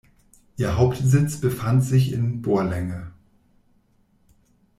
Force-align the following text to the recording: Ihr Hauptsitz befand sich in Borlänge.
Ihr 0.57 0.77
Hauptsitz 0.79 1.37
befand 1.39 1.83
sich 1.83 2.11
in 2.11 2.41
Borlänge. 2.41 3.11